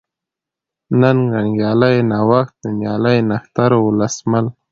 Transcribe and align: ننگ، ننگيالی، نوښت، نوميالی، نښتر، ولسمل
ننگ، 1.01 1.23
ننگيالی، 1.33 1.95
نوښت، 2.09 2.55
نوميالی، 2.65 3.17
نښتر، 3.29 3.71
ولسمل 3.85 4.45